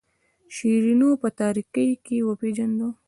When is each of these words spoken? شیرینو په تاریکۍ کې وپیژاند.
شیرینو 0.55 1.09
په 1.21 1.29
تاریکۍ 1.39 1.89
کې 2.05 2.17
وپیژاند. 2.27 2.79